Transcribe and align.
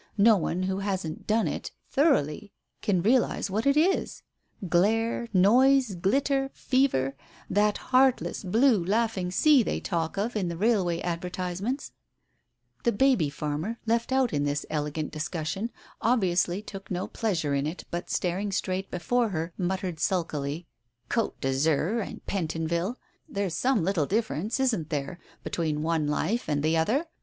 No 0.17 0.35
one 0.35 0.63
who 0.63 0.79
hasn't 0.79 1.27
done 1.27 1.47
it, 1.47 1.69
thoroughly 1.91 2.51
can 2.81 3.03
realize 3.03 3.51
what 3.51 3.67
it 3.67 3.77
is. 3.77 4.23
Glare, 4.67 5.27
noise, 5.31 5.93
glitter, 5.93 6.49
fever— 6.55 7.13
that 7.61 7.77
heartless, 7.93 8.43
blue, 8.43 8.83
laughing 8.83 9.29
sea 9.29 9.61
they 9.61 9.79
talk 9.79 10.17
of 10.17 10.35
in 10.35 10.47
the 10.49 10.57
railway 10.57 11.01
advertise 11.01 11.61
ments" 11.61 11.91
The 12.83 12.91
baby 12.91 13.29
farmer, 13.29 13.77
left 13.85 14.11
out 14.11 14.33
in 14.33 14.43
this 14.43 14.65
elegant 14.71 15.11
discussion, 15.11 15.69
obviously 16.01 16.63
took 16.63 16.89
no 16.89 17.05
pleasure 17.07 17.53
in 17.53 17.67
it, 17.67 17.83
but 17.91 18.09
staring 18.09 18.51
straight 18.51 18.89
before 18.89 19.29
her, 19.29 19.53
muttered 19.55 19.99
sulkily— 19.99 20.65
"Cote 21.09 21.39
d'Azur 21.41 21.99
and 21.99 22.25
Pentonville 22.25 22.93
1 22.93 22.97
There's 23.29 23.53
some 23.55 23.83
little 23.83 24.07
difference, 24.07 24.59
isn't 24.59 24.89
there, 24.89 25.19
between 25.43 25.83
one 25.83 26.07
life 26.07 26.49
and 26.49 26.63
the 26.63 26.75
other? 26.75 27.05